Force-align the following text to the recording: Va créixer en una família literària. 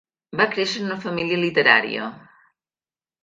Va 0.39 0.45
créixer 0.53 0.79
en 0.83 0.87
una 0.89 0.97
família 1.03 1.37
literària. 1.43 2.07